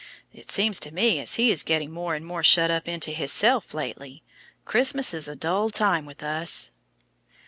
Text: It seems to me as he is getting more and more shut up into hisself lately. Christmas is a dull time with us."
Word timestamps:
It 0.33 0.49
seems 0.51 0.79
to 0.79 0.91
me 0.91 1.19
as 1.19 1.35
he 1.35 1.51
is 1.51 1.61
getting 1.61 1.91
more 1.91 2.15
and 2.15 2.25
more 2.25 2.41
shut 2.41 2.71
up 2.71 2.87
into 2.87 3.11
hisself 3.11 3.71
lately. 3.71 4.23
Christmas 4.65 5.13
is 5.13 5.27
a 5.27 5.35
dull 5.35 5.69
time 5.69 6.07
with 6.07 6.23
us." 6.23 6.71